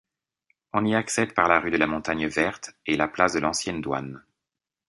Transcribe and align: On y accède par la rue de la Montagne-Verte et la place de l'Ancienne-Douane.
On 0.73 0.83
y 0.83 0.95
accède 0.95 1.35
par 1.35 1.47
la 1.47 1.59
rue 1.59 1.69
de 1.69 1.77
la 1.77 1.85
Montagne-Verte 1.85 2.71
et 2.87 2.97
la 2.97 3.07
place 3.07 3.33
de 3.33 3.39
l'Ancienne-Douane. 3.39 4.23